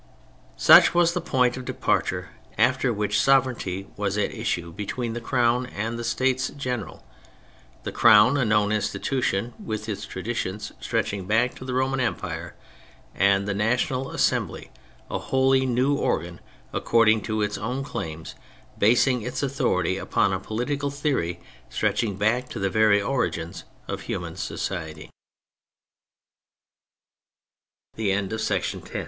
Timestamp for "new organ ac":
15.67-16.81